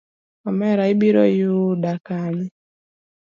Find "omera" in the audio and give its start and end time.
0.49-0.83